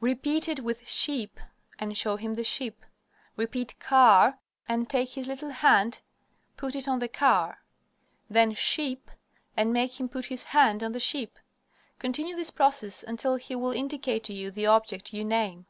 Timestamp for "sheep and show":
0.88-2.14